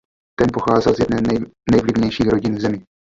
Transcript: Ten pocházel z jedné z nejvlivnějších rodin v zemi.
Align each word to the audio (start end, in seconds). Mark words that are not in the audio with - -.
Ten 0.39 0.47
pocházel 0.53 0.95
z 0.95 0.99
jedné 0.99 1.17
z 1.17 1.41
nejvlivnějších 1.71 2.27
rodin 2.27 2.55
v 2.55 2.61
zemi. 2.61 2.81